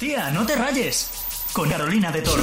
Tía, 0.00 0.30
no 0.30 0.46
te 0.46 0.56
rayes. 0.56 1.10
Con 1.52 1.68
Carolina 1.68 2.10
de 2.10 2.22
Toro. 2.22 2.42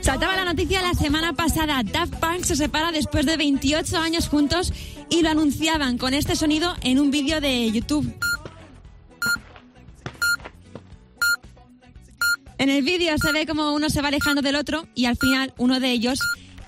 Saltaba 0.00 0.34
la 0.34 0.44
noticia 0.44 0.82
la 0.82 0.94
semana 0.94 1.34
pasada. 1.34 1.84
Daft 1.84 2.16
Punk 2.16 2.42
se 2.42 2.56
separa 2.56 2.90
después 2.90 3.26
de 3.26 3.36
28 3.36 3.96
años 3.98 4.28
juntos 4.28 4.72
y 5.08 5.22
lo 5.22 5.28
anunciaban 5.28 5.98
con 5.98 6.14
este 6.14 6.34
sonido 6.34 6.74
en 6.80 6.98
un 6.98 7.12
vídeo 7.12 7.40
de 7.40 7.70
YouTube. 7.70 8.12
En 12.58 12.70
el 12.70 12.82
vídeo 12.82 13.16
se 13.18 13.30
ve 13.30 13.46
como 13.46 13.72
uno 13.72 13.88
se 13.88 14.02
va 14.02 14.08
alejando 14.08 14.42
del 14.42 14.56
otro 14.56 14.88
y 14.96 15.04
al 15.04 15.16
final 15.16 15.54
uno 15.58 15.78
de 15.78 15.92
ellos 15.92 16.18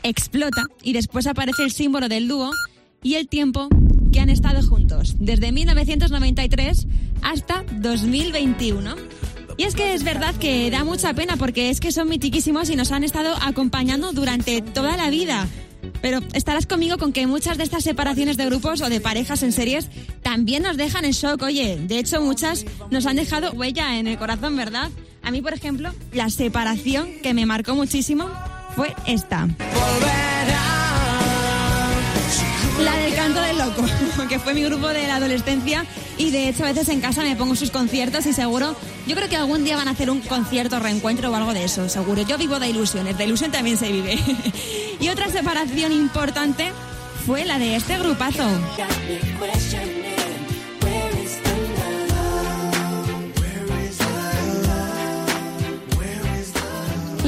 explota 0.05 0.67
y 0.85 0.93
después 0.93 1.27
aparece 1.27 1.65
el 1.65 1.73
símbolo 1.73 2.09
del 2.09 2.29
dúo 2.29 2.53
y 3.03 3.15
el 3.15 3.27
tiempo 3.27 3.69
que 4.13 4.21
han 4.21 4.31
estado 4.31 4.63
juntos, 4.63 5.17
desde 5.19 5.53
1993 5.53 6.87
hasta 7.23 7.65
2021. 7.81 8.95
Y 9.57 9.65
es 9.65 9.75
que 9.75 9.95
es 9.95 10.05
verdad 10.05 10.35
que 10.37 10.71
da 10.71 10.85
mucha 10.85 11.13
pena 11.15 11.37
porque 11.37 11.71
es 11.71 11.81
que 11.81 11.91
son 11.91 12.09
mitiquísimos 12.09 12.71
y 12.71 12.77
nos 12.77 12.93
han 12.93 13.03
estado 13.03 13.35
acompañando 13.43 14.13
durante 14.13 14.63
toda 14.63 14.97
la 14.97 15.11
vida. 15.11 15.49
Pero 16.01 16.21
estarás 16.33 16.67
conmigo 16.67 16.97
con 16.97 17.13
que 17.13 17.27
muchas 17.27 17.59
de 17.59 17.65
estas 17.65 17.83
separaciones 17.83 18.37
de 18.37 18.47
grupos 18.47 18.81
o 18.81 18.89
de 18.89 19.01
parejas 19.01 19.43
en 19.43 19.53
series 19.53 19.89
también 20.23 20.63
nos 20.63 20.77
dejan 20.77 21.05
en 21.05 21.13
shock. 21.13 21.43
Oye, 21.43 21.77
de 21.77 21.99
hecho 21.99 22.21
muchas 22.21 22.65
nos 22.91 23.07
han 23.07 23.17
dejado 23.17 23.51
huella 23.53 23.99
en 23.99 24.07
el 24.07 24.17
corazón, 24.17 24.57
¿verdad? 24.57 24.91
A 25.23 25.31
mí, 25.31 25.43
por 25.43 25.53
ejemplo, 25.53 25.91
la 26.13 26.31
separación 26.31 27.09
que 27.23 27.35
me 27.35 27.47
marcó 27.47 27.75
muchísimo 27.75 28.29
fue 28.77 28.95
esta. 29.07 29.49
Canto 33.39 33.43
del 33.43 33.59
loco, 33.59 34.27
que 34.29 34.39
fue 34.39 34.55
mi 34.55 34.63
grupo 34.63 34.89
de 34.89 35.07
la 35.07 35.17
adolescencia 35.17 35.85
y 36.17 36.31
de 36.31 36.49
hecho 36.49 36.65
a 36.65 36.69
veces 36.69 36.89
en 36.89 37.01
casa 37.01 37.23
me 37.23 37.37
pongo 37.37 37.55
sus 37.55 37.71
conciertos 37.71 38.27
y 38.27 38.33
seguro, 38.33 38.77
yo 39.07 39.17
creo 39.17 39.29
que 39.29 39.37
algún 39.37 39.65
día 39.65 39.77
van 39.77 39.89
a 39.89 39.93
hacer 39.93 40.11
un 40.11 40.21
concierto, 40.21 40.79
reencuentro 40.79 41.31
o 41.31 41.35
algo 41.35 41.55
de 41.55 41.65
eso, 41.65 41.89
seguro. 41.89 42.23
Yo 42.23 42.39
vivo 42.39 42.59
de 42.59 42.69
ilusiones, 42.69 43.17
de 43.17 43.25
ilusión 43.25 43.51
también 43.51 43.77
se 43.77 43.91
vive. 43.91 44.19
y 45.01 45.09
otra 45.09 45.29
separación 45.29 45.93
importante 45.93 46.73
fue 47.27 47.45
la 47.45 47.59
de 47.59 47.77
este 47.77 47.99
grupazo. 47.99 48.45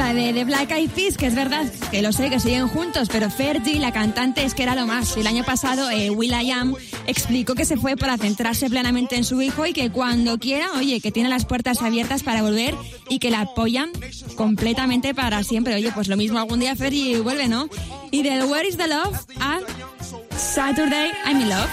La 0.01 0.15
de 0.15 0.33
The 0.33 0.45
Black 0.45 0.71
Eyed 0.71 0.89
Peas, 0.93 1.19
que 1.19 1.27
es 1.27 1.35
verdad 1.35 1.71
que 1.91 2.01
lo 2.01 2.11
sé, 2.11 2.31
que 2.31 2.41
siguen 2.41 2.69
juntos, 2.69 3.11
pero 3.13 3.29
Fergie, 3.29 3.79
la 3.79 3.93
cantante, 3.93 4.47
es 4.47 4.55
que 4.55 4.63
era 4.63 4.75
lo 4.75 4.87
más. 4.87 5.15
El 5.19 5.27
año 5.27 5.45
pasado, 5.45 5.91
eh, 5.91 6.09
Will.i.am 6.09 6.75
explicó 7.07 7.55
que 7.55 7.67
se 7.67 7.77
fue 7.77 7.99
para 7.99 8.17
centrarse 8.17 8.71
plenamente 8.71 9.17
en 9.17 9.25
su 9.25 9.43
hijo 9.43 9.67
y 9.67 9.75
que 9.75 9.91
cuando 9.91 10.39
quiera, 10.39 10.69
oye, 10.79 11.03
que 11.03 11.13
tiene 11.13 11.29
las 11.29 11.45
puertas 11.45 11.83
abiertas 11.83 12.23
para 12.23 12.41
volver 12.41 12.75
y 13.11 13.19
que 13.19 13.31
la 13.31 13.43
apoyan 13.43 13.91
completamente 14.37 15.15
para 15.15 15.45
siempre. 15.45 15.75
Oye, 15.75 15.93
pues 15.93 16.09
lo 16.09 16.17
mismo 16.17 16.39
algún 16.39 16.61
día 16.61 16.75
Fergie 16.77 17.21
vuelve, 17.21 17.49
¿no? 17.49 17.69
Y 18.11 18.23
de 18.23 18.43
Where 18.43 18.67
is 18.67 18.79
the 18.79 18.89
Love 18.89 19.19
a 19.39 19.61
Saturday 20.35 21.11
I'm 21.27 21.43
in 21.43 21.51
Love. 21.51 21.69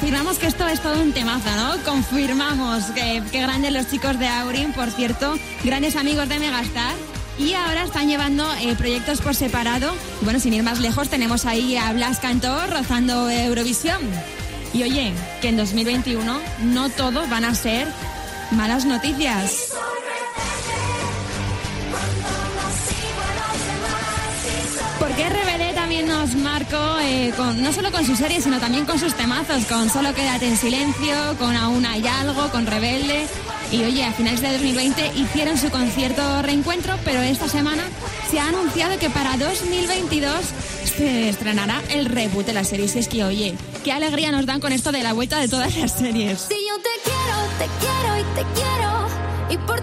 Confirmamos 0.00 0.38
que 0.38 0.46
esto 0.46 0.66
es 0.66 0.80
todo 0.80 0.98
un 1.02 1.12
temazo, 1.12 1.50
¿no? 1.56 1.84
Confirmamos 1.84 2.84
que, 2.94 3.22
que 3.30 3.42
grandes 3.42 3.70
los 3.70 3.90
chicos 3.90 4.18
de 4.18 4.26
Aurin, 4.28 4.72
por 4.72 4.90
cierto, 4.90 5.34
grandes 5.62 5.94
amigos 5.94 6.26
de 6.26 6.38
Megastar. 6.38 6.94
Y 7.38 7.52
ahora 7.52 7.84
están 7.84 8.08
llevando 8.08 8.50
eh, 8.62 8.74
proyectos 8.76 9.20
por 9.20 9.34
separado. 9.34 9.92
Y 10.22 10.24
bueno, 10.24 10.40
sin 10.40 10.54
ir 10.54 10.62
más 10.62 10.80
lejos, 10.80 11.10
tenemos 11.10 11.44
ahí 11.44 11.76
a 11.76 11.92
Blas 11.92 12.18
Cantor 12.18 12.70
rozando 12.70 13.28
Eurovisión. 13.28 14.00
Y 14.72 14.84
oye, 14.84 15.12
que 15.42 15.48
en 15.48 15.58
2021 15.58 16.40
no 16.62 16.88
todo 16.88 17.28
van 17.28 17.44
a 17.44 17.54
ser 17.54 17.86
malas 18.52 18.86
noticias. 18.86 19.69
Marcó, 26.34 26.98
eh, 27.00 27.32
con, 27.36 27.62
no 27.62 27.72
solo 27.72 27.90
con 27.90 28.04
su 28.04 28.16
serie, 28.16 28.40
sino 28.40 28.58
también 28.58 28.84
con 28.84 28.98
sus 28.98 29.14
temazos, 29.14 29.64
con 29.66 29.90
Solo 29.90 30.14
Quédate 30.14 30.46
en 30.48 30.56
Silencio, 30.56 31.14
con 31.38 31.56
Aún 31.56 31.86
hay 31.86 32.06
algo, 32.06 32.48
con 32.50 32.66
Rebelde. 32.66 33.26
Y 33.72 33.84
oye, 33.84 34.04
a 34.04 34.12
finales 34.12 34.40
de 34.40 34.50
2020 34.52 35.12
hicieron 35.16 35.56
su 35.56 35.70
concierto 35.70 36.42
reencuentro, 36.42 36.96
pero 37.04 37.20
esta 37.20 37.48
semana 37.48 37.82
se 38.30 38.40
ha 38.40 38.48
anunciado 38.48 38.98
que 38.98 39.10
para 39.10 39.36
2022 39.36 40.32
se 40.96 41.28
estrenará 41.28 41.80
el 41.90 42.06
reboot 42.06 42.46
de 42.46 42.52
la 42.52 42.64
serie. 42.64 42.88
Si 42.88 42.98
es 42.98 43.08
que, 43.08 43.24
oye, 43.24 43.54
qué 43.84 43.92
alegría 43.92 44.32
nos 44.32 44.46
dan 44.46 44.60
con 44.60 44.72
esto 44.72 44.90
de 44.92 45.02
la 45.02 45.12
vuelta 45.12 45.38
de 45.38 45.48
todas 45.48 45.76
las 45.76 45.92
series. 45.92 46.40
Si 46.40 46.54
yo 46.54 46.76
te 46.82 46.90
quiero, 47.04 47.38
te 47.58 47.66
quiero 47.78 48.18
y 48.18 48.34
te 48.34 48.60
quiero. 48.60 49.00
Y 49.50 49.56
por 49.66 49.79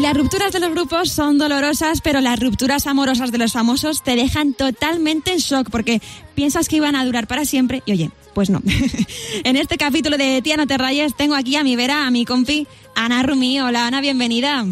Y 0.00 0.02
las 0.02 0.16
rupturas 0.16 0.50
de 0.50 0.60
los 0.60 0.70
grupos 0.70 1.12
son 1.12 1.36
dolorosas, 1.36 2.00
pero 2.00 2.22
las 2.22 2.40
rupturas 2.40 2.86
amorosas 2.86 3.30
de 3.32 3.36
los 3.36 3.52
famosos 3.52 4.02
te 4.02 4.16
dejan 4.16 4.54
totalmente 4.54 5.30
en 5.30 5.36
shock 5.36 5.68
porque 5.70 6.00
piensas 6.34 6.70
que 6.70 6.76
iban 6.76 6.96
a 6.96 7.04
durar 7.04 7.26
para 7.26 7.44
siempre 7.44 7.82
y 7.84 7.92
oye, 7.92 8.10
pues 8.32 8.48
no. 8.48 8.62
en 9.44 9.56
este 9.56 9.76
capítulo 9.76 10.16
de 10.16 10.40
Tía 10.40 10.56
No 10.56 10.66
Te 10.66 10.78
Rayes 10.78 11.14
tengo 11.14 11.34
aquí 11.34 11.56
a 11.56 11.64
mi 11.64 11.76
vera, 11.76 12.06
a 12.06 12.10
mi 12.10 12.24
compi, 12.24 12.66
Ana 12.96 13.22
Rumi. 13.22 13.60
Hola 13.60 13.88
Ana, 13.88 14.00
bienvenida. 14.00 14.64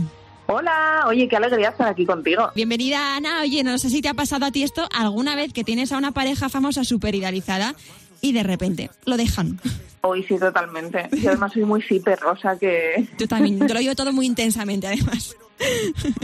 Hola, 0.47 1.05
oye, 1.07 1.29
qué 1.29 1.37
alegría 1.37 1.69
estar 1.69 1.89
aquí 1.89 2.07
contigo. 2.07 2.51
Bienvenida 2.55 3.15
Ana. 3.15 3.43
Oye, 3.43 3.63
no 3.63 3.77
sé 3.77 3.91
si 3.91 4.01
te 4.01 4.09
ha 4.09 4.15
pasado 4.15 4.47
a 4.47 4.51
ti 4.51 4.63
esto 4.63 4.89
alguna 4.95 5.37
vez 5.37 5.53
que 5.53 5.63
tienes 5.63 5.93
a 5.93 5.99
una 5.99 6.13
pareja 6.13 6.49
famosa 6.49 6.85
súper 6.85 7.15
idealizada 7.15 7.75
y 8.23 8.33
de 8.33 8.45
repente 8.45 8.91
lo 9.05 9.19
dejan. 9.19 9.61
Hoy 10.09 10.23
sí, 10.25 10.39
totalmente. 10.39 11.09
Yo 11.21 11.31
además 11.31 11.53
soy 11.53 11.65
muy 11.65 11.85
hiper, 11.89 12.19
o 12.25 12.37
sea 12.37 12.57
que... 12.57 13.07
Yo 13.19 13.29
también, 13.29 13.59
te 13.59 13.73
lo 13.75 13.81
digo 13.81 13.95
todo 13.95 14.13
muy 14.13 14.27
intensamente 14.27 14.87
además. 14.87 15.37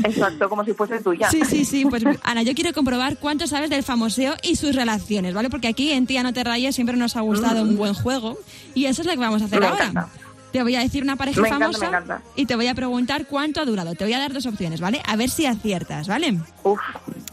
Exacto, 0.04 0.48
como 0.48 0.64
si 0.64 0.72
fuese 0.74 1.00
tuya. 1.00 1.28
Sí, 1.30 1.42
sí, 1.44 1.64
sí. 1.64 1.84
Pues 1.84 2.04
Ana, 2.22 2.42
yo 2.42 2.54
quiero 2.54 2.72
comprobar 2.72 3.18
cuánto 3.18 3.46
sabes 3.46 3.68
del 3.70 3.82
famoseo 3.82 4.34
y 4.42 4.56
sus 4.56 4.74
relaciones, 4.74 5.34
¿vale? 5.34 5.50
Porque 5.50 5.68
aquí 5.68 5.90
en 5.92 6.06
Tía 6.06 6.22
No 6.22 6.32
Te 6.32 6.44
Rayes 6.44 6.74
siempre 6.74 6.96
nos 6.96 7.16
ha 7.16 7.20
gustado 7.20 7.62
un 7.62 7.76
buen 7.76 7.94
juego 7.94 8.38
y 8.74 8.86
eso 8.86 9.02
es 9.02 9.06
lo 9.06 9.12
que 9.14 9.18
vamos 9.18 9.42
a 9.42 9.46
hacer 9.46 9.60
Me 9.60 9.66
ahora. 9.66 9.86
encanta. 9.86 10.08
Te 10.52 10.62
voy 10.62 10.76
a 10.76 10.80
decir 10.80 11.02
una 11.02 11.16
pareja 11.16 11.40
Me 11.40 11.48
encanta, 11.48 11.64
famosa 11.66 11.80
me 11.80 11.86
encanta. 11.96 12.22
y 12.36 12.46
te 12.46 12.54
voy 12.54 12.68
a 12.68 12.74
preguntar 12.76 13.26
cuánto 13.26 13.60
ha 13.60 13.64
durado. 13.64 13.96
Te 13.96 14.04
voy 14.04 14.12
a 14.12 14.20
dar 14.20 14.32
dos 14.32 14.46
opciones, 14.46 14.80
¿vale? 14.80 15.02
A 15.04 15.16
ver 15.16 15.28
si 15.28 15.46
aciertas, 15.46 16.06
¿vale? 16.06 16.38
Uf, 16.62 16.78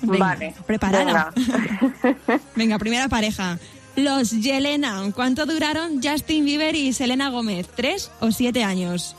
Venga, 0.01 0.17
vale. 0.25 0.55
preparada. 0.65 1.31
Venga. 1.35 2.39
Venga, 2.55 2.79
primera 2.79 3.07
pareja. 3.09 3.59
Los 3.95 4.31
Yelena, 4.31 5.03
¿cuánto 5.13 5.45
duraron 5.45 6.01
Justin 6.01 6.45
Bieber 6.45 6.75
y 6.75 6.93
Selena 6.93 7.29
Gómez? 7.29 7.67
¿Tres 7.75 8.09
o 8.21 8.31
siete 8.31 8.63
años? 8.63 9.15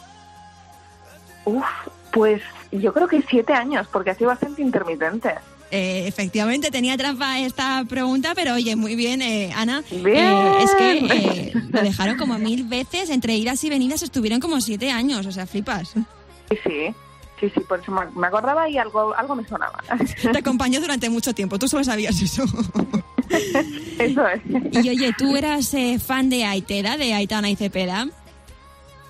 Uf, 1.45 1.65
pues 2.13 2.41
yo 2.71 2.93
creo 2.93 3.07
que 3.09 3.23
siete 3.29 3.53
años, 3.53 3.87
porque 3.93 4.11
ha 4.11 4.15
sido 4.15 4.29
bastante 4.29 4.63
intermitente. 4.63 5.35
Eh, 5.71 6.07
efectivamente, 6.07 6.71
tenía 6.71 6.97
trampa 6.97 7.39
esta 7.41 7.85
pregunta, 7.89 8.33
pero 8.35 8.55
oye, 8.55 8.77
muy 8.77 8.95
bien, 8.95 9.23
eh, 9.23 9.53
Ana. 9.57 9.83
Bien. 9.91 10.17
Eh, 10.17 10.63
es 10.63 10.75
que 10.75 10.99
eh, 10.99 11.53
lo 11.71 11.83
dejaron 11.83 12.17
como 12.19 12.39
mil 12.39 12.65
veces, 12.65 13.09
entre 13.11 13.35
idas 13.37 13.63
y 13.65 13.71
venidas 13.71 14.03
estuvieron 14.03 14.41
como 14.41 14.61
siete 14.61 14.91
años, 14.91 15.25
o 15.27 15.33
sea, 15.33 15.47
flipas. 15.47 15.91
Sí, 16.51 16.59
sí. 16.65 16.95
Sí, 17.41 17.51
sí, 17.55 17.61
por 17.69 17.81
eso 17.81 17.91
me- 17.91 18.07
me 18.15 18.27
acordaba 18.29 18.69
y 18.69 18.79
algo, 18.79 19.13
algo 19.17 19.35
me 19.35 19.45
sonaba. 19.49 19.83
Te 20.31 20.39
acompañó 20.39 20.81
durante 20.81 21.11
mucho 21.11 21.35
tiempo, 21.35 21.59
tú 21.59 21.67
solo 21.69 21.83
sabías 21.85 22.21
eso. 22.23 22.45
Eso 23.99 24.27
es. 24.27 24.41
Y 24.85 24.89
oye, 24.91 25.13
¿tú 25.17 25.37
eras 25.37 25.73
eh, 25.75 25.99
fan 25.99 26.29
de 26.31 26.45
Aiteda, 26.45 26.97
de 26.97 27.15
Aitana 27.15 27.51
y 27.51 27.57
Cepeda? 27.57 28.09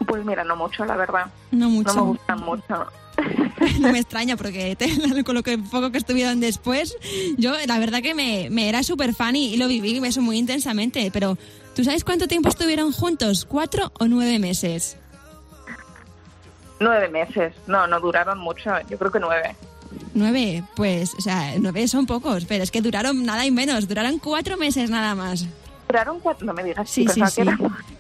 Pues 0.07 0.25
mira, 0.25 0.45
no 0.45 0.57
mucho, 0.57 0.85
la 0.85 0.97
verdad. 0.97 1.27
No 1.51 1.69
mucho. 1.71 1.95
No 1.95 2.03
me 2.05 2.09
gustan 2.11 2.41
mucho. 2.41 2.87
No 3.79 3.93
me 3.93 3.99
extraña 4.01 4.37
porque 4.37 4.75
te- 4.75 5.23
con 5.25 5.35
lo 5.37 5.43
que 5.45 5.57
poco 5.59 5.93
que 5.93 5.99
estuvieron 5.99 6.41
después, 6.41 6.97
yo 7.37 7.53
la 7.67 7.79
verdad 7.79 8.03
que 8.03 8.15
me, 8.15 8.49
me 8.51 8.69
era 8.69 8.83
súper 8.83 9.15
fan 9.15 9.37
y, 9.37 9.55
y 9.55 9.57
lo 9.57 9.69
viví 9.69 10.05
eso 10.05 10.21
muy 10.21 10.39
intensamente. 10.39 11.11
Pero, 11.13 11.39
¿tú 11.77 11.85
sabes 11.85 12.03
cuánto 12.03 12.27
tiempo 12.27 12.49
estuvieron 12.49 12.91
juntos? 12.91 13.45
¿Cuatro 13.45 13.93
o 14.01 14.07
nueve 14.09 14.39
meses? 14.41 14.97
Nueve 16.81 17.09
meses. 17.09 17.55
No, 17.69 17.87
no 17.87 18.01
duraron 18.01 18.39
mucho. 18.39 18.71
Yo 18.91 18.99
creo 18.99 19.13
que 19.13 19.21
nueve. 19.21 19.55
Nueve, 20.15 20.65
pues, 20.77 21.15
o 21.19 21.21
sea, 21.21 21.55
nueve 21.59 21.89
son 21.89 22.07
pocos, 22.07 22.45
pero 22.45 22.63
es 22.63 22.71
que 22.71 22.81
duraron 22.81 23.25
nada 23.25 23.47
y 23.47 23.51
menos, 23.51 23.89
duraron 23.89 24.19
cuatro 24.19 24.57
meses 24.57 24.91
nada 24.91 25.15
más. 25.15 25.47
Duraron 25.89 26.21
cuatro. 26.21 26.47
No 26.47 26.55
me 26.55 26.65
digas. 26.65 26.89
Sí, 26.89 27.07
sí, 27.09 27.21
sí. 27.31 27.43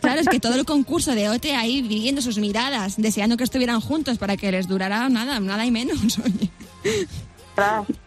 Claro, 0.00 0.20
es 0.20 0.28
que 0.28 0.40
todo 0.40 0.54
el 0.54 0.64
concurso 0.66 1.14
de 1.14 1.28
OT 1.28 1.46
ahí 1.56 1.82
viviendo 1.82 2.22
sus 2.22 2.38
miradas, 2.38 2.96
deseando 2.96 3.36
que 3.36 3.44
estuvieran 3.44 3.80
juntos 3.80 4.18
para 4.18 4.36
que 4.36 4.50
les 4.50 4.66
durara 4.66 5.08
nada, 5.08 5.40
nada 5.40 5.66
y 5.66 5.70
menos. 5.70 6.18
Oye. 6.24 6.50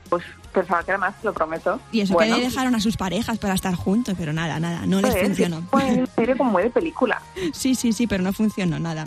Pues 0.09 0.23
pensaba 0.53 0.83
que 0.83 0.91
era 0.91 0.97
más, 0.97 1.15
lo 1.23 1.33
prometo. 1.33 1.79
Y 1.91 2.01
eso 2.01 2.13
bueno, 2.13 2.37
que 2.37 2.43
dejaron 2.43 2.73
a 2.75 2.79
sus 2.79 2.97
parejas 2.97 3.37
para 3.37 3.53
estar 3.53 3.75
juntos, 3.75 4.15
pero 4.17 4.33
nada, 4.33 4.59
nada, 4.59 4.85
no 4.85 5.01
les 5.01 5.11
pues, 5.11 5.23
funcionó. 5.23 5.61
Fue 5.69 5.87
en 5.87 6.07
serio 6.15 6.37
como 6.37 6.51
muy 6.51 6.63
de 6.63 6.69
película. 6.69 7.21
Sí, 7.53 7.75
sí, 7.75 7.93
sí, 7.93 8.07
pero 8.07 8.23
no 8.23 8.33
funcionó 8.33 8.79
nada. 8.79 9.05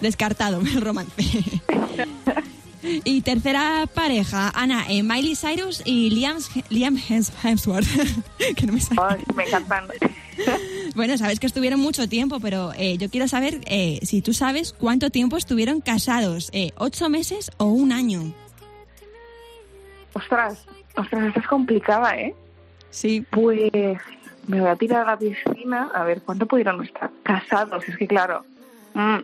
Descartado 0.00 0.60
el 0.60 0.80
romance. 0.80 1.62
Y 3.04 3.22
tercera 3.22 3.86
pareja, 3.92 4.50
Ana, 4.54 4.84
eh, 4.88 5.02
Miley 5.02 5.34
Cyrus 5.36 5.82
y 5.84 6.10
Liam, 6.10 6.36
Liam 6.68 6.96
Hems- 6.96 7.32
Hemsworth. 7.42 7.86
que 8.56 8.66
no 8.66 8.74
me 8.74 8.80
sale. 8.80 9.00
Ay, 9.02 9.20
me 9.34 9.44
encantan. 9.44 9.84
Bueno, 10.96 11.16
sabes 11.16 11.38
que 11.40 11.46
estuvieron 11.46 11.78
mucho 11.80 12.08
tiempo, 12.08 12.38
pero 12.40 12.72
eh, 12.76 12.98
yo 12.98 13.08
quiero 13.08 13.26
saber 13.28 13.60
eh, 13.66 13.98
si 14.02 14.20
tú 14.20 14.32
sabes 14.32 14.72
cuánto 14.72 15.10
tiempo 15.10 15.36
estuvieron 15.36 15.80
casados. 15.80 16.50
Eh, 16.52 16.70
¿Ocho 16.76 17.08
meses 17.08 17.50
o 17.56 17.66
un 17.66 17.90
año? 17.92 18.32
Ostras, 20.12 20.64
ostras, 20.96 21.26
esta 21.28 21.40
es 21.40 21.46
complicada, 21.46 22.16
¿eh? 22.16 22.34
Sí. 22.90 23.24
Pues 23.30 23.70
me 24.46 24.60
voy 24.60 24.68
a 24.70 24.76
tirar 24.76 25.02
a 25.08 25.12
la 25.12 25.18
piscina 25.18 25.90
a 25.94 26.04
ver 26.04 26.22
cuánto 26.22 26.46
pudieron 26.46 26.82
estar 26.84 27.10
casados. 27.22 27.88
Es 27.88 27.96
que 27.96 28.06
claro, 28.06 28.44
mm, 28.94 29.18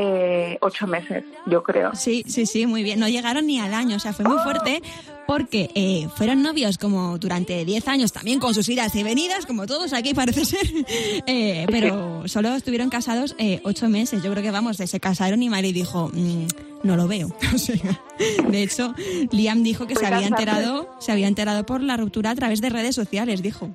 eh, 0.00 0.58
ocho 0.60 0.86
meses, 0.86 1.24
yo 1.46 1.62
creo. 1.64 1.92
Sí, 1.94 2.24
sí, 2.28 2.46
sí, 2.46 2.66
muy 2.66 2.84
bien. 2.84 3.00
No 3.00 3.08
llegaron 3.08 3.46
ni 3.46 3.58
al 3.58 3.74
año, 3.74 3.96
o 3.96 3.98
sea, 3.98 4.12
fue 4.12 4.24
muy 4.24 4.38
fuerte 4.38 4.80
porque 5.26 5.70
eh, 5.74 6.08
fueron 6.16 6.40
novios 6.42 6.78
como 6.78 7.18
durante 7.18 7.64
10 7.64 7.88
años, 7.88 8.12
también 8.12 8.38
con 8.38 8.54
sus 8.54 8.68
idas 8.68 8.94
y 8.94 9.02
venidas, 9.02 9.44
como 9.44 9.66
todos 9.66 9.92
aquí 9.92 10.14
parece 10.14 10.44
ser, 10.44 10.60
Eh, 11.26 11.66
pero 11.68 12.26
solo 12.28 12.54
estuvieron 12.54 12.90
casados 12.90 13.34
eh, 13.38 13.60
ocho 13.64 13.88
meses. 13.88 14.22
Yo 14.22 14.30
creo 14.30 14.42
que, 14.42 14.50
vamos, 14.52 14.76
se 14.76 15.00
casaron 15.00 15.42
y 15.42 15.48
Mari 15.48 15.72
dijo, 15.72 16.10
"Mm, 16.14 16.46
no 16.84 16.96
lo 16.96 17.08
veo. 17.08 17.28
O 17.54 17.58
sea, 17.58 18.00
de 18.48 18.62
hecho, 18.62 18.94
Liam 19.32 19.62
dijo 19.64 19.86
que 19.86 19.96
se 19.96 20.06
había 20.06 20.28
enterado, 20.28 20.88
se 21.00 21.10
había 21.10 21.26
enterado 21.26 21.66
por 21.66 21.82
la 21.82 21.96
ruptura 21.96 22.30
a 22.30 22.34
través 22.36 22.60
de 22.60 22.70
redes 22.70 22.94
sociales, 22.94 23.42
dijo. 23.42 23.68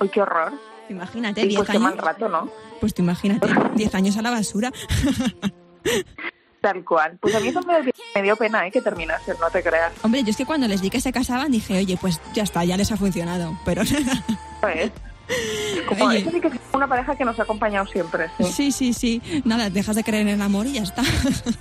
Uy, 0.00 0.08
qué 0.08 0.20
horror. 0.22 0.52
Imagínate, 0.90 1.46
10 1.46 1.56
pues 1.60 1.70
qué 1.70 1.76
años. 1.76 1.94
mal 1.94 1.98
rato, 1.98 2.28
¿no? 2.28 2.50
Pues 2.84 2.92
tú 2.92 3.00
imagínate, 3.00 3.48
10 3.76 3.94
años 3.94 4.18
a 4.18 4.20
la 4.20 4.30
basura. 4.30 4.70
Tal 6.60 6.84
cual. 6.84 7.16
Pues 7.18 7.34
a 7.34 7.40
mí 7.40 7.48
eso 7.48 7.62
me 7.62 7.80
dio, 7.80 7.92
me 8.14 8.22
dio 8.22 8.36
pena, 8.36 8.66
¿eh? 8.66 8.70
Que 8.70 8.82
terminase, 8.82 9.32
no 9.40 9.48
te 9.50 9.62
creas. 9.62 9.90
Hombre, 10.02 10.22
yo 10.22 10.28
es 10.28 10.36
que 10.36 10.44
cuando 10.44 10.68
les 10.68 10.82
di 10.82 10.90
que 10.90 11.00
se 11.00 11.10
casaban 11.10 11.50
dije, 11.50 11.78
oye, 11.78 11.96
pues 11.98 12.20
ya 12.34 12.42
está, 12.42 12.62
ya 12.62 12.76
les 12.76 12.92
ha 12.92 12.98
funcionado. 12.98 13.58
Pero 13.64 13.84
¿Sabes? 14.60 14.92
Como, 15.88 16.04
Oye. 16.04 16.30
sí 16.30 16.38
que 16.42 16.48
es 16.48 16.54
una 16.74 16.86
pareja 16.86 17.16
que 17.16 17.24
nos 17.24 17.40
ha 17.40 17.44
acompañado 17.44 17.86
siempre, 17.86 18.28
sí. 18.36 18.44
sí, 18.52 18.70
sí, 18.70 18.92
sí. 18.92 19.42
Nada, 19.46 19.70
dejas 19.70 19.96
de 19.96 20.04
creer 20.04 20.28
en 20.28 20.34
el 20.34 20.42
amor 20.42 20.66
y 20.66 20.74
ya 20.74 20.82
está. 20.82 21.04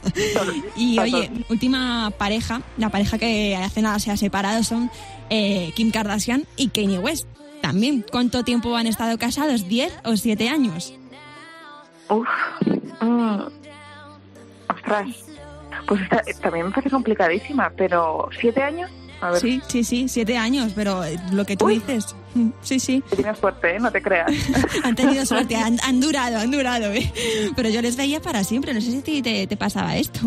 y 0.76 1.00
oye, 1.00 1.32
última 1.48 2.12
pareja, 2.18 2.62
la 2.78 2.90
pareja 2.90 3.18
que 3.18 3.56
hace 3.56 3.82
nada 3.82 3.98
se 4.00 4.12
ha 4.12 4.18
separado 4.18 4.62
son 4.62 4.92
eh, 5.30 5.72
Kim 5.74 5.90
Kardashian 5.90 6.46
y 6.58 6.68
Kanye 6.68 7.00
West. 7.00 7.28
También, 7.62 8.04
¿cuánto 8.12 8.44
tiempo 8.44 8.76
han 8.76 8.88
estado 8.88 9.18
casados? 9.18 9.70
¿10 9.70 9.90
o 10.04 10.18
7 10.18 10.50
años? 10.50 10.94
Uf. 12.10 12.28
mm. 13.02 13.40
Ostras. 14.70 15.08
Pues 15.88 16.02
esta, 16.02 16.22
también 16.42 16.68
me 16.68 16.72
parece 16.72 16.90
complicadísima, 16.90 17.72
pero 17.76 18.30
¿siete 18.40 18.62
años? 18.64 18.90
A 19.22 19.32
ver, 19.32 19.40
Sí, 19.40 19.62
sí, 19.68 19.84
sí, 19.86 20.10
7 20.10 20.38
años, 20.38 20.74
pero 20.76 21.02
eh, 21.06 21.16
lo 21.32 21.46
que 21.46 21.56
tú 21.56 21.66
Uy. 21.68 21.76
dices. 21.76 22.14
mm, 22.36 22.50
Sí, 22.62 22.78
sí. 22.80 23.02
tienes 23.16 23.38
suerte, 23.38 23.76
¿eh? 23.76 23.80
No 23.80 23.90
te 23.90 24.02
creas. 24.02 24.30
Han 24.84 24.96
tenido 24.96 25.26
suerte, 25.26 25.56
han, 25.56 25.78
han 25.84 26.02
durado, 26.02 26.40
han 26.40 26.52
durado, 26.52 26.92
¿eh? 26.92 27.10
Pero 27.56 27.70
yo 27.70 27.82
les 27.82 27.96
veía 27.96 28.22
para 28.22 28.44
siempre, 28.44 28.74
no 28.74 28.82
sé 28.82 28.92
si 28.92 29.02
ti 29.02 29.22
te, 29.22 29.48
te 29.48 29.56
pasaba 29.56 29.96
esto. 29.96 30.20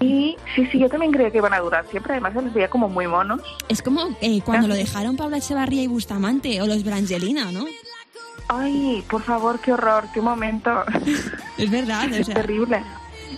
Y 0.00 0.36
sí, 0.56 0.66
sí, 0.72 0.78
yo 0.80 0.88
también 0.88 1.12
creía 1.12 1.30
que 1.30 1.38
iban 1.38 1.54
a 1.54 1.60
durar 1.60 1.86
siempre. 1.88 2.14
Además, 2.14 2.32
se 2.34 2.42
les 2.42 2.52
veía 2.52 2.68
como 2.68 2.88
muy 2.88 3.06
monos. 3.06 3.40
Es 3.68 3.80
como 3.80 4.08
eh, 4.20 4.40
cuando 4.44 4.66
lo 4.66 4.74
dejaron 4.74 5.16
Paula 5.16 5.36
Echevarría 5.38 5.82
y 5.82 5.86
Bustamante 5.86 6.60
o 6.60 6.66
los 6.66 6.82
Brangelina, 6.84 7.52
¿no? 7.52 7.64
Ay, 8.48 9.04
por 9.08 9.22
favor, 9.22 9.58
qué 9.60 9.72
horror, 9.72 10.08
qué 10.14 10.20
momento. 10.20 10.70
Es 11.58 11.70
verdad, 11.70 12.06
o 12.10 12.14
Es 12.14 12.26
sea, 12.26 12.34
terrible. 12.34 12.82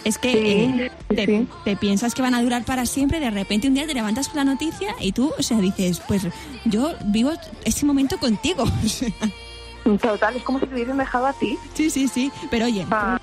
es 0.04 0.18
que 0.18 0.32
Sí, 0.32 0.82
eh, 0.82 0.90
te, 1.14 1.26
sí. 1.26 1.48
te 1.64 1.76
piensas 1.76 2.14
que 2.14 2.22
van 2.22 2.34
a 2.34 2.42
durar 2.42 2.64
para 2.64 2.84
siempre, 2.84 3.20
de 3.20 3.30
repente 3.30 3.68
un 3.68 3.74
día 3.74 3.86
te 3.86 3.94
levantas 3.94 4.28
con 4.28 4.36
la 4.38 4.44
noticia 4.44 4.94
y 5.00 5.12
tú, 5.12 5.32
o 5.38 5.42
sea, 5.42 5.58
dices, 5.58 6.00
pues 6.06 6.26
yo 6.64 6.94
vivo 7.06 7.32
ese 7.64 7.86
momento 7.86 8.18
contigo. 8.18 8.64
O 9.86 9.96
Total, 9.96 10.36
es 10.36 10.42
como 10.42 10.58
si 10.58 10.66
te 10.66 10.74
hubiesen 10.74 10.98
dejado 10.98 11.26
a 11.26 11.32
ti. 11.32 11.56
sí, 11.72 11.88
sí, 11.88 12.08
sí, 12.08 12.30
pero 12.50 12.66
oye, 12.66 12.84
Ah, 12.90 13.18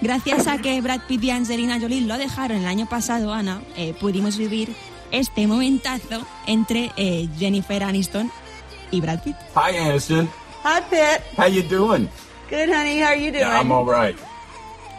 Gracias 0.00 0.46
a 0.46 0.58
que 0.58 0.80
Brad 0.80 1.00
Pitt 1.08 1.24
y 1.24 1.30
Angelina 1.30 1.80
Jolie 1.80 2.02
lo 2.02 2.16
dejaron 2.18 2.58
el 2.58 2.66
año 2.66 2.86
pasado, 2.86 3.32
Ana, 3.32 3.60
eh, 3.76 3.92
pudimos 3.98 4.36
vivir 4.36 4.72
este 5.10 5.46
momentazo 5.48 6.24
entre 6.46 6.92
eh, 6.96 7.26
Jennifer 7.38 7.82
Aniston 7.82 8.30
y 8.92 9.00
Brad 9.00 9.22
Pitt. 9.24 9.34
Hi, 9.56 9.76
Aniston. 9.78 10.28
Hi, 10.68 10.80
Pitt. 10.90 11.22
How 11.38 11.46
you 11.46 11.62
doing? 11.62 12.08
Good, 12.50 12.68
honey. 12.68 12.98
How 12.98 13.10
are 13.10 13.16
you 13.16 13.30
doing? 13.30 13.46
Yeah, 13.46 13.60
I'm 13.60 13.70
all 13.70 13.84
right. 13.86 14.16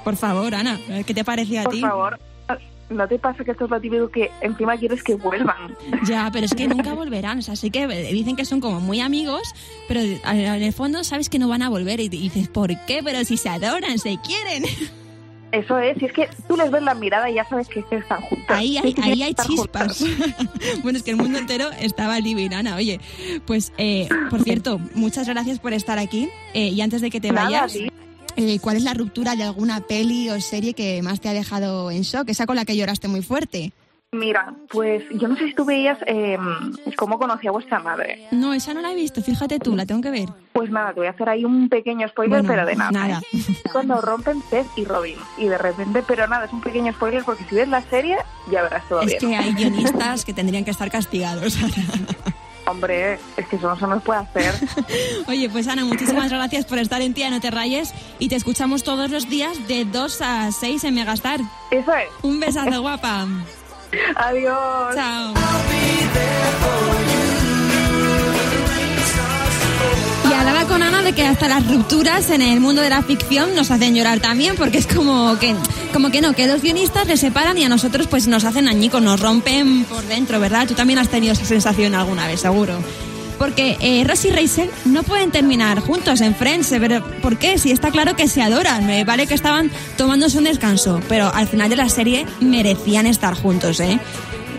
Por 0.06 0.16
favor, 0.16 0.56
Ana, 0.56 0.80
¿qué 1.06 1.14
te 1.14 1.26
pareció 1.26 1.60
a 1.60 1.64
por 1.64 1.74
ti? 1.74 1.82
favor, 1.82 2.18
¿no 2.90 3.06
te 3.06 3.20
pasa 3.20 3.44
que 3.44 3.52
esto 3.52 3.66
es 3.66 3.72
lo 3.72 3.82
típico 3.82 4.08
que 4.10 4.32
encima 4.40 4.78
quieres 4.78 5.04
que 5.04 5.16
vuelvan? 5.16 5.76
Ya, 6.06 6.30
pero 6.32 6.46
es 6.46 6.54
que 6.54 6.70
nunca 6.70 6.94
volverán. 6.94 7.40
O 7.40 7.42
sea, 7.42 7.58
sí 7.58 7.70
que 7.70 7.84
eh, 7.84 8.14
dicen 8.14 8.38
que 8.38 8.46
son 8.46 8.62
como 8.62 8.80
muy 8.80 9.02
amigos, 9.02 9.42
pero 9.90 10.00
en 10.00 10.22
en 10.24 10.64
el 10.64 10.72
fondo 10.72 11.04
sabes 11.04 11.28
que 11.28 11.38
no 11.38 11.50
van 11.50 11.62
a 11.64 11.68
volver 11.70 12.00
y 12.00 12.08
dices, 12.08 12.48
¿por 12.48 12.70
qué? 12.86 13.02
Pero 13.04 13.26
si 13.26 13.36
se 13.36 13.50
adoran, 13.50 14.00
se 14.00 14.18
quieren. 14.22 14.64
Eso 15.58 15.80
es, 15.80 16.00
y 16.00 16.06
es 16.06 16.14
que 16.14 16.30
tú 16.48 16.56
les 16.56 16.70
ves 16.70 16.84
la 16.84 16.94
mirada 16.94 17.30
y 17.32 17.36
ya 17.36 17.44
sabes 17.50 17.68
que 17.68 17.80
están 17.80 18.22
juntos. 18.22 18.46
Ahí 18.50 18.78
hay, 18.78 18.96
ahí 19.02 19.24
hay 19.24 19.34
chispas. 19.34 20.04
bueno, 20.84 20.98
es 21.00 21.04
que 21.04 21.12
el 21.12 21.18
mundo 21.18 21.40
entero 21.40 21.70
estaba 21.80 22.20
divina, 22.22 22.60
Ana. 22.60 22.76
Oye, 22.76 23.00
pues, 23.46 23.74
eh, 23.78 24.08
por 24.30 24.44
cierto, 24.44 24.80
muchas 24.94 25.28
gracias 25.28 25.60
por 25.60 25.74
estar 25.74 25.98
aquí. 25.98 26.30
Eh, 26.54 26.68
y 26.68 26.82
antes 26.82 27.02
de 27.02 27.10
que 27.10 27.20
te 27.20 27.32
Nada, 27.32 27.46
vayas, 27.46 27.72
sí. 27.72 27.88
eh, 28.36 28.60
¿cuál 28.60 28.78
es 28.78 28.84
la 28.84 28.94
ruptura 28.94 29.36
de 29.36 29.44
alguna 29.44 29.82
peli 29.82 30.30
o 30.30 30.40
serie 30.40 30.74
que 30.74 31.02
más 31.02 31.22
te 31.22 31.30
ha 31.30 31.34
dejado 31.34 31.90
en 31.90 32.04
shock? 32.04 32.30
Esa 32.30 32.46
con 32.46 32.56
la 32.56 32.66
que 32.66 32.76
lloraste 32.78 33.08
muy 33.08 33.24
fuerte. 33.24 33.74
Mira, 34.14 34.54
pues 34.70 35.04
yo 35.20 35.28
no 35.28 35.36
sé 35.36 35.48
si 35.50 35.54
tú 35.54 35.66
veías 35.66 35.98
eh, 36.08 36.38
cómo 36.96 37.20
conocí 37.20 37.46
a 37.48 37.52
vuestra 37.52 37.80
madre. 37.80 38.26
No, 38.32 38.54
esa 38.54 38.74
no 38.74 38.80
la 38.82 38.94
he 38.94 38.96
visto. 38.96 39.22
Fíjate 39.22 39.60
tú, 39.60 39.76
la 39.76 39.86
tengo 39.86 40.00
que 40.02 40.10
ver. 40.10 40.30
Pues 40.54 40.70
nada, 40.72 40.94
te 40.94 41.02
voy 41.02 41.08
a 41.08 41.12
hacer 41.12 41.28
ahí 41.28 41.44
un 41.44 41.68
pequeño 41.68 42.08
spoiler, 42.08 42.42
Bueno, 42.42 42.48
pero 42.48 42.66
de 42.66 42.76
nada. 42.78 42.92
nada. 42.92 43.22
Cuando 43.74 44.00
rompen 44.00 44.42
Ted 44.50 44.66
y 44.78 44.86
Robin. 44.86 45.18
Y 45.38 45.48
de 45.50 45.58
repente, 45.58 46.04
pero 46.08 46.26
nada, 46.26 46.46
es 46.46 46.54
un 46.54 46.62
pequeño 46.62 46.94
spoiler 46.94 47.22
porque 47.26 47.44
si 47.50 47.56
ves 47.56 47.68
la 47.68 47.82
serie, 47.82 48.18
ya 48.50 48.62
verás 48.62 48.88
todo 48.88 49.02
Es 49.02 49.08
bien. 49.08 49.20
que 49.20 49.36
hay 49.36 49.54
guionistas 49.54 50.24
que 50.26 50.34
tendrían 50.34 50.64
que 50.64 50.72
estar 50.72 50.90
castigados. 50.90 51.58
Hombre, 52.66 53.20
es 53.36 53.48
que 53.48 53.58
eso 53.58 53.68
no 53.68 53.78
se 53.78 53.88
nos 53.88 54.02
puede 54.04 54.20
hacer. 54.22 54.54
Oye, 55.28 55.50
pues 55.50 55.68
Ana, 55.68 55.84
muchísimas 55.84 56.30
gracias 56.32 56.64
por 56.66 56.80
estar 56.80 57.02
en 57.02 57.14
Tía 57.14 57.30
No 57.30 57.42
Te 57.42 57.52
Rayes 57.52 57.94
y 58.20 58.30
te 58.30 58.36
escuchamos 58.36 58.84
todos 58.86 59.10
los 59.12 59.28
días 59.30 59.68
de 59.68 59.84
2 59.84 60.22
a 60.22 60.52
6 60.54 60.86
en 60.86 60.96
Megastar. 60.96 61.42
Eso 61.72 61.94
es. 61.94 62.08
Un 62.24 62.40
besazo, 62.40 62.82
guapa. 62.82 63.26
Adiós. 64.16 64.96
Chao. 64.96 65.34
Y 70.30 70.34
hablaba 70.34 70.66
con 70.66 70.84
Ana 70.84 71.02
de 71.04 71.14
que 71.14 71.26
hasta 71.26 71.48
las 71.48 71.66
rupturas 71.68 72.30
en 72.30 72.42
el 72.42 72.60
mundo 72.60 72.82
de 72.82 72.90
la 72.90 73.02
ficción 73.02 73.56
nos 73.56 73.72
hacen 73.72 73.96
llorar 73.96 74.20
también, 74.20 74.56
porque 74.58 74.78
es 74.78 74.88
como 74.88 75.38
que, 75.40 75.56
como 75.94 76.10
que 76.12 76.22
no, 76.22 76.34
que 76.34 76.48
los 76.48 76.62
guionistas 76.62 77.08
les 77.08 77.22
separan 77.22 77.58
y 77.58 77.64
a 77.64 77.70
nosotros 77.70 78.08
pues 78.08 78.28
nos 78.28 78.44
hacen 78.44 78.68
añicos, 78.68 79.02
nos 79.02 79.22
rompen 79.22 79.86
por 79.86 80.04
dentro, 80.04 80.40
¿verdad? 80.40 80.68
Tú 80.68 80.74
también 80.74 81.00
has 81.00 81.10
tenido 81.10 81.34
esa 81.34 81.46
sensación 81.46 81.96
alguna 81.96 82.28
vez, 82.28 82.42
seguro. 82.42 82.74
Porque 83.48 83.78
eh, 83.80 84.04
Ross 84.06 84.26
y 84.26 84.30
Rachel 84.30 84.70
no 84.84 85.04
pueden 85.04 85.32
terminar 85.32 85.80
juntos 85.80 86.20
en 86.20 86.36
Friends, 86.36 86.70
eh, 86.74 86.82
pero 86.82 87.02
¿por 87.22 87.38
qué? 87.38 87.58
Si 87.58 87.72
está 87.72 87.92
claro 87.92 88.14
que 88.14 88.28
se 88.28 88.42
adoran, 88.42 89.06
vale 89.06 89.26
que 89.26 89.36
estaban 89.36 89.72
tomándose 89.96 90.38
un 90.38 90.44
descanso, 90.44 91.00
pero 91.08 91.34
al 91.34 91.48
final 91.48 91.70
de 91.70 91.78
la 91.78 91.88
serie 91.88 92.26
merecían 92.42 93.08
estar 93.08 93.36
juntos, 93.36 93.80
¿eh? 93.80 94.02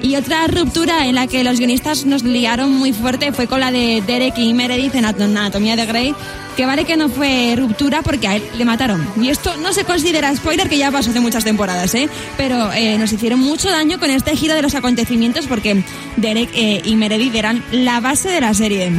Y 0.03 0.17
otra 0.17 0.47
ruptura 0.47 1.07
en 1.07 1.15
la 1.15 1.27
que 1.27 1.45
los 1.45 1.59
guionistas 1.59 2.07
nos 2.07 2.23
liaron 2.23 2.73
muy 2.73 2.93
fuerte 2.93 3.33
fue 3.33 3.47
con 3.47 3.61
la 3.61 3.71
de 3.71 4.03
Derek 4.07 4.39
y 4.39 4.55
Meredith 4.55 4.95
en 4.95 5.05
Anatomía 5.05 5.77
de 5.77 5.87
Grey, 5.87 6.15
que 6.57 6.67
vale 6.67 6.85
que 6.85 6.97
no 6.97 7.09
fue 7.09 7.55
ruptura 7.57 8.03
porque 8.03 8.29
a 8.29 8.37
él 8.37 8.43
le 8.57 8.65
mataron. 8.65 9.07
Y 9.21 9.29
esto 9.29 9.57
no 9.57 9.73
se 9.73 9.85
considera 9.85 10.35
spoiler, 10.35 10.69
que 10.69 10.79
ya 10.79 10.91
pasó 10.91 11.11
hace 11.11 11.21
muchas 11.21 11.45
temporadas, 11.45 11.95
¿eh? 11.95 12.09
Pero 12.37 12.73
eh, 12.73 12.99
nos 12.99 13.13
hicieron 13.13 13.41
mucho 13.41 13.69
daño 13.71 13.99
con 13.99 14.11
este 14.11 14.37
giro 14.37 14.55
de 14.55 14.63
los 14.63 14.75
acontecimientos 14.75 15.47
porque 15.47 15.83
Derek 16.17 16.51
eh, 16.55 16.83
y 16.85 16.97
Meredith 16.97 17.35
eran 17.35 17.65
la 17.73 18.01
base 18.01 18.29
de 18.29 18.41
la 18.41 18.55
serie. 18.55 18.93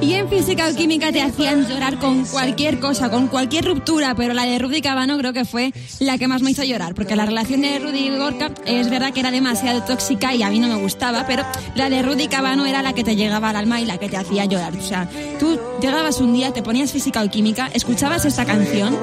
Y 0.00 0.14
en 0.14 0.28
física 0.28 0.68
o 0.68 0.74
química 0.74 1.10
te 1.12 1.22
hacían 1.22 1.66
llorar 1.66 1.98
con 1.98 2.24
cualquier 2.24 2.78
cosa, 2.78 3.10
con 3.10 3.28
cualquier 3.28 3.64
ruptura, 3.64 4.14
pero 4.14 4.34
la 4.34 4.44
de 4.44 4.58
Rudy 4.58 4.80
Cabano 4.80 5.18
creo 5.18 5.32
que 5.32 5.44
fue 5.44 5.72
la 5.98 6.18
que 6.18 6.28
más 6.28 6.42
me 6.42 6.52
hizo 6.52 6.62
llorar, 6.62 6.94
porque 6.94 7.16
la 7.16 7.26
relación 7.26 7.62
de 7.62 7.78
Rudy 7.78 8.08
y 8.08 8.16
Gorka 8.16 8.50
es 8.64 8.90
verdad 8.90 9.12
que 9.12 9.20
era 9.20 9.30
demasiado 9.30 9.82
tóxica 9.82 10.34
y 10.34 10.42
a 10.42 10.50
mí 10.50 10.60
no 10.60 10.68
me 10.68 10.76
gustaba, 10.76 11.26
pero 11.26 11.44
la 11.74 11.90
de 11.90 12.02
Rudy 12.02 12.28
Cabano 12.28 12.66
era 12.66 12.82
la 12.82 12.92
que 12.92 13.04
te 13.04 13.16
llegaba 13.16 13.50
al 13.50 13.56
alma 13.56 13.80
y 13.80 13.86
la 13.86 13.98
que 13.98 14.08
te 14.08 14.16
hacía 14.16 14.44
llorar. 14.44 14.74
O 14.76 14.82
sea, 14.82 15.08
tú 15.38 15.58
llegabas 15.80 16.20
un 16.20 16.32
día, 16.32 16.52
te 16.52 16.62
ponías 16.62 16.92
física 16.92 17.22
o 17.22 17.30
química, 17.30 17.70
escuchabas 17.74 18.24
esta 18.24 18.44
canción 18.44 18.96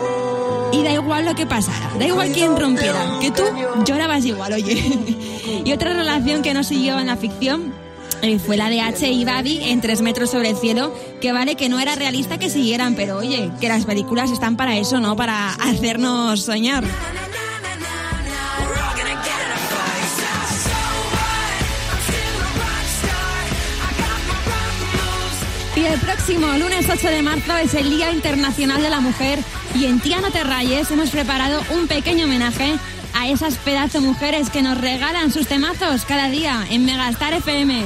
y 0.72 0.84
da 0.84 0.93
igual 0.93 1.25
lo 1.25 1.36
que 1.36 1.45
pasara, 1.45 1.91
da 1.98 2.05
igual 2.05 2.31
quién 2.31 2.55
rompiera, 2.55 3.19
que 3.22 3.31
tú 3.31 3.43
llorabas 3.86 4.25
igual, 4.25 4.53
oye. 4.53 4.84
y 5.65 5.72
otra 5.72 5.93
relación 5.93 6.41
que 6.41 6.53
no 6.53 6.63
siguió 6.63 7.00
en 7.00 7.07
la 7.07 7.17
ficción 7.17 7.74
eh, 8.22 8.39
fue 8.39 8.57
la 8.57 8.69
de 8.69 8.81
H 8.81 9.10
y 9.10 9.25
Babi 9.25 9.69
en 9.69 9.81
Tres 9.81 10.01
metros 10.01 10.31
sobre 10.31 10.50
el 10.50 10.57
cielo, 10.57 10.93
que 11.22 11.31
vale 11.31 11.55
que 11.55 11.69
no 11.69 11.79
era 11.79 11.95
realista 11.95 12.38
que 12.38 12.50
siguieran, 12.50 12.95
pero 12.95 13.17
oye, 13.17 13.51
que 13.60 13.69
las 13.69 13.86
películas 13.86 14.31
están 14.31 14.57
para 14.57 14.77
eso, 14.77 15.00
¿no? 15.00 15.15
Para 15.15 15.51
hacernos 15.53 16.41
soñar. 16.41 16.84
Y 25.75 25.84
el 25.84 26.00
próximo 26.00 26.48
lunes 26.53 26.88
8 26.89 27.07
de 27.10 27.22
marzo 27.22 27.57
es 27.57 27.74
el 27.74 27.89
Día 27.89 28.12
Internacional 28.12 28.81
de 28.81 28.89
la 28.89 29.01
Mujer 29.01 29.39
y 29.75 29.86
en 29.86 30.00
Tía 30.00 30.22
No 30.22 30.31
Te 30.31 30.41
Rayes 30.41 30.89
hemos 30.89 31.10
preparado 31.10 31.62
un 31.72 31.88
pequeño 31.88 32.25
homenaje 32.25 32.75
a 33.25 33.29
esas 33.29 33.55
pedazo 33.55 34.01
mujeres 34.01 34.51
que 34.51 34.62
nos 34.62 34.79
regalan 34.79 35.32
sus 35.32 35.48
temazos 35.48 36.05
cada 36.05 36.29
día 36.29 36.63
en 36.70 36.86
Megastar 36.86 37.34
FM. 37.34 37.84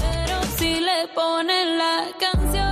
Pero 0.00 0.42
si 0.58 0.80
le 0.80 1.06
ponen 1.14 1.78
la 1.78 2.08
canción, 2.18 2.71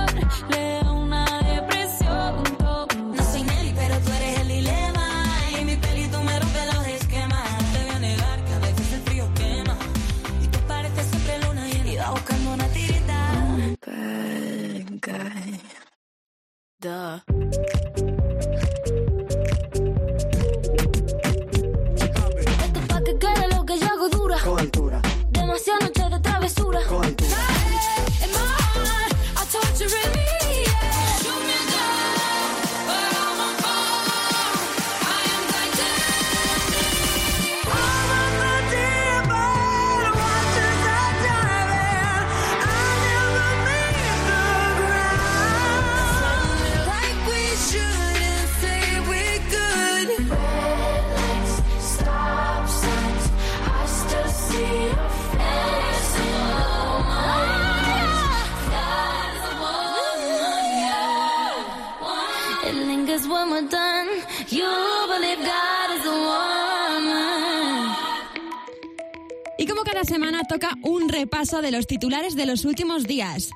Y 69.57 69.67
como 69.67 69.83
cada 69.83 70.03
semana 70.03 70.43
toca 70.49 70.75
un 70.83 71.09
repaso 71.09 71.61
de 71.61 71.71
los 71.71 71.87
titulares 71.87 72.35
de 72.35 72.45
los 72.45 72.65
últimos 72.65 73.03
días. 73.03 73.51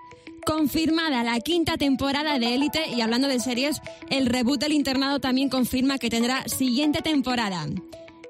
Confirmada 0.46 1.24
la 1.24 1.40
quinta 1.40 1.78
temporada 1.78 2.38
de 2.38 2.54
Élite 2.54 2.90
y 2.90 3.02
hablando 3.02 3.28
de 3.28 3.40
series, 3.40 3.82
el 4.12 4.28
reboot 4.28 4.60
del 4.60 4.74
internado 4.74 5.20
también 5.20 5.50
confirma 5.50 5.98
que 5.98 6.12
tendrá 6.12 6.48
siguiente 6.48 7.02
temporada. 7.02 7.66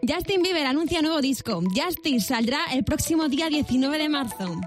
Justin 0.08 0.42
Bieber 0.42 0.66
anuncia 0.66 1.02
nuevo 1.02 1.20
disco. 1.20 1.62
Justice 1.76 2.28
saldrá 2.28 2.60
el 2.72 2.86
próximo 2.86 3.28
día 3.28 3.50
19 3.50 3.98
de 3.98 4.10
marzo. 4.10 4.62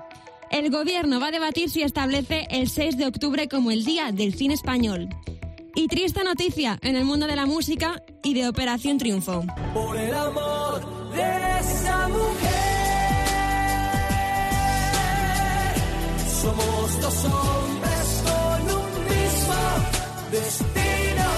El 0.50 0.70
gobierno 0.70 1.20
va 1.20 1.28
a 1.28 1.30
debatir 1.30 1.70
si 1.70 1.82
establece 1.82 2.46
el 2.50 2.68
6 2.68 2.96
de 2.96 3.06
octubre 3.06 3.48
como 3.48 3.70
el 3.70 3.84
Día 3.84 4.12
del 4.12 4.34
Cine 4.34 4.54
Español. 4.54 5.08
Y 5.78 5.86
triste 5.86 6.24
noticia 6.24 6.76
en 6.82 6.96
el 6.96 7.04
mundo 7.04 7.28
de 7.28 7.36
la 7.36 7.46
música 7.46 8.02
y 8.24 8.34
de 8.34 8.48
Operación 8.48 8.98
Triunfo. 8.98 9.44
por 9.72 9.96
el 9.96 10.12
amor 10.12 11.12
de 11.12 11.60
esa 11.60 12.08
mujer. 12.08 12.28
Somos 16.42 17.00
dos 17.00 17.24
hombres 17.26 18.22
con 18.26 18.62
un 18.76 18.90
mismo 19.04 19.54
destino. 20.32 21.28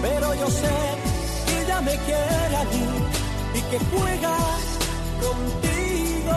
Pero 0.00 0.34
yo 0.34 0.46
sé 0.48 0.74
que 1.46 1.62
ella 1.64 1.80
me 1.82 1.96
quiere 1.96 2.56
a 2.56 2.64
mí 2.64 2.86
y 3.56 3.60
que 3.70 3.78
juega 3.94 4.36
contigo. 5.20 6.36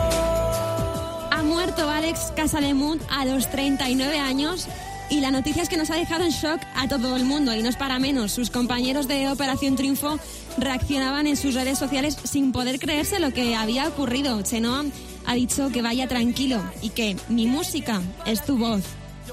Ha 1.30 1.42
muerto 1.42 1.88
Alex 1.88 2.32
Casalemund 2.36 3.00
a 3.08 3.24
los 3.24 3.50
39 3.50 4.18
años 4.18 4.68
y 5.10 5.20
la 5.20 5.30
noticia 5.30 5.62
es 5.62 5.68
que 5.68 5.76
nos 5.76 5.90
ha 5.90 5.96
dejado 5.96 6.24
en 6.24 6.30
shock 6.30 6.60
a 6.74 6.88
todo 6.88 7.16
el 7.16 7.24
mundo 7.24 7.54
y 7.54 7.62
no 7.62 7.68
es 7.68 7.76
para 7.76 7.98
menos. 7.98 8.32
Sus 8.32 8.50
compañeros 8.50 9.06
de 9.08 9.28
Operación 9.28 9.76
Triunfo 9.76 10.18
reaccionaban 10.58 11.26
en 11.26 11.36
sus 11.36 11.54
redes 11.54 11.78
sociales 11.78 12.16
sin 12.24 12.52
poder 12.52 12.78
creerse 12.78 13.20
lo 13.20 13.32
que 13.32 13.54
había 13.54 13.88
ocurrido. 13.88 14.42
Chenoa 14.42 14.84
ha 15.26 15.34
dicho 15.34 15.70
que 15.70 15.82
vaya 15.82 16.08
tranquilo 16.08 16.62
y 16.82 16.90
que 16.90 17.16
mi 17.28 17.46
música 17.46 18.00
es 18.24 18.44
tu 18.44 18.58
voz. 18.58 18.82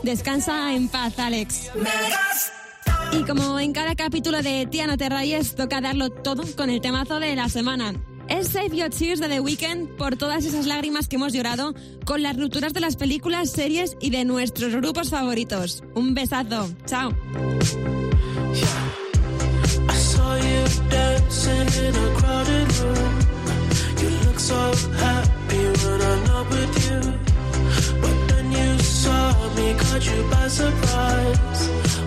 Descansa 0.03 0.73
en 0.73 0.89
paz, 0.89 1.17
Alex. 1.19 1.71
Y 3.11 3.23
como 3.23 3.59
en 3.59 3.73
cada 3.73 3.95
capítulo 3.95 4.41
de 4.41 4.65
Tía 4.65 4.87
No 4.87 4.97
Te 4.97 5.07
Rayes, 5.09 5.55
toca 5.55 5.81
darlo 5.81 6.09
todo 6.09 6.43
con 6.55 6.69
el 6.69 6.81
temazo 6.81 7.19
de 7.19 7.35
la 7.35 7.47
semana 7.49 7.93
es 8.39 8.49
Save 8.49 8.75
Your 8.75 8.89
Tears 8.89 9.19
de 9.19 9.27
The 9.27 9.39
Weeknd 9.39 9.89
por 9.97 10.15
todas 10.17 10.45
esas 10.45 10.65
lágrimas 10.65 11.07
que 11.07 11.17
hemos 11.17 11.33
llorado 11.33 11.75
con 12.05 12.23
las 12.23 12.35
rupturas 12.35 12.73
de 12.73 12.79
las 12.79 12.95
películas, 12.95 13.51
series 13.51 13.95
y 14.01 14.09
de 14.09 14.25
nuestros 14.25 14.73
grupos 14.75 15.09
favoritos. 15.09 15.83
Un 15.93 16.13
besazo. 16.13 16.69
Chao. 16.85 17.13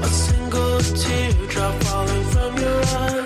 A 0.02 0.09
single 0.09 0.80
teardrop 0.80 1.83
falling 1.85 2.25
from 2.25 2.56
your 2.59 2.85
eyes 2.85 3.25